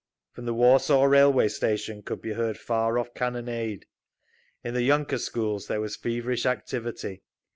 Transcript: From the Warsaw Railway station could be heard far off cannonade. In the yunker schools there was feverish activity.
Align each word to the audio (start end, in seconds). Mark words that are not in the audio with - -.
From 0.31 0.45
the 0.45 0.53
Warsaw 0.55 1.03
Railway 1.03 1.47
station 1.47 2.01
could 2.01 2.23
be 2.23 2.33
heard 2.33 2.57
far 2.57 2.97
off 2.97 3.13
cannonade. 3.13 3.85
In 4.63 4.73
the 4.73 4.81
yunker 4.81 5.19
schools 5.19 5.67
there 5.67 5.79
was 5.81 5.95
feverish 5.95 6.47
activity. 6.47 7.21